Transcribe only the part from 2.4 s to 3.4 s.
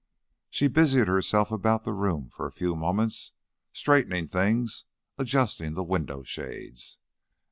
a few moments,